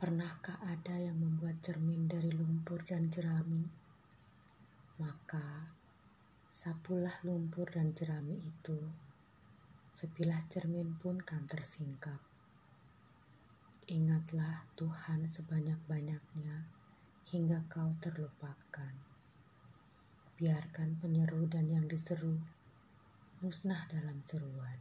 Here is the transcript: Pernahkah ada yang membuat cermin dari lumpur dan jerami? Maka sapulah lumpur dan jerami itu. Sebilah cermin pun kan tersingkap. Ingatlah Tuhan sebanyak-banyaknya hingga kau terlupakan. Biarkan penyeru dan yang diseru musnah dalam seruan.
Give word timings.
Pernahkah 0.00 0.56
ada 0.64 0.96
yang 0.96 1.20
membuat 1.20 1.60
cermin 1.60 2.08
dari 2.08 2.32
lumpur 2.32 2.80
dan 2.88 3.12
jerami? 3.12 3.68
Maka 4.96 5.76
sapulah 6.48 7.20
lumpur 7.20 7.68
dan 7.68 7.92
jerami 7.92 8.40
itu. 8.40 8.80
Sebilah 9.92 10.40
cermin 10.48 10.96
pun 10.96 11.20
kan 11.20 11.44
tersingkap. 11.44 12.16
Ingatlah 13.92 14.64
Tuhan 14.80 15.28
sebanyak-banyaknya 15.28 16.64
hingga 17.28 17.68
kau 17.68 17.92
terlupakan. 18.00 18.96
Biarkan 20.40 20.96
penyeru 20.96 21.44
dan 21.44 21.68
yang 21.68 21.84
diseru 21.84 22.40
musnah 23.44 23.84
dalam 23.92 24.24
seruan. 24.24 24.80